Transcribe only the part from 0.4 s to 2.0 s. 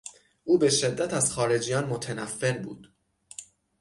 او به شدت از خارجیان